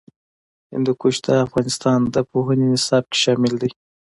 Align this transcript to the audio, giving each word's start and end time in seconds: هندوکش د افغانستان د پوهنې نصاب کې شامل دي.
هندوکش 0.73 1.15
د 1.25 1.27
افغانستان 1.45 1.99
د 2.13 2.15
پوهنې 2.29 2.65
نصاب 2.73 3.03
کې 3.11 3.17
شامل 3.23 3.53
دي. 3.61 3.71